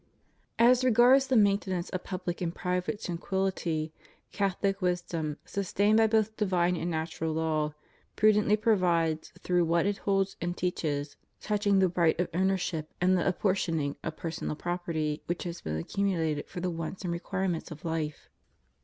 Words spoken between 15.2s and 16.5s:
which has been accu mulated